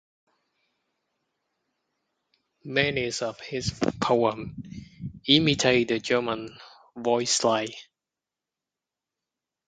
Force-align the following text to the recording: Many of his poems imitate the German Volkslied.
Many 2.65 3.11
of 3.21 3.39
his 3.39 3.69
poems 4.01 4.53
imitate 5.27 5.89
the 5.89 5.99
German 5.99 6.57
Volkslied. 6.97 7.75